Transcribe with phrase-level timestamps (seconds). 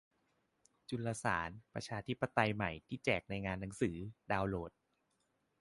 [0.89, 3.97] จุลสาร ประชาธิปไตยใหม่ ที่แจกในงานหนังสือ
[4.31, 4.71] ดาวน์โหลด